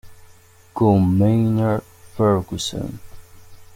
Con 0.73 1.13
Maynard 1.15 1.83
Ferguson 2.17 2.99